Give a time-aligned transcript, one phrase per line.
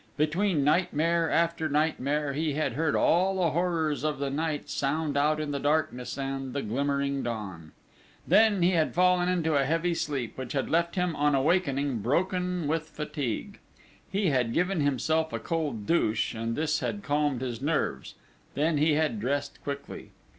[0.17, 5.39] Between nightmare after nightmare he had heard all the horrors of the night sound out
[5.39, 7.71] in the darkness and the glimmering dawn.
[8.27, 12.67] Then he had fallen into a heavy sleep, which had left him on awaking broken
[12.67, 13.59] with fatigue.
[14.11, 18.15] He had given himself a cold douche, and this had calmed his nerves;
[18.55, 20.09] then he had dressed quickly.